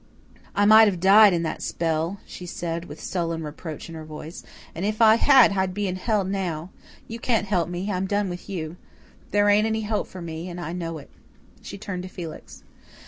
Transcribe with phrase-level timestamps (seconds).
[0.55, 4.41] "I might have died in that spell," she said, with sullen reproach in her voice,
[4.73, 6.71] "and if I had, I'd been in hell now.
[7.07, 8.77] You can't help me I'm done with you.
[9.29, 11.21] There ain't any hope for me, and I know it now."
[11.61, 12.63] She turned to Felix.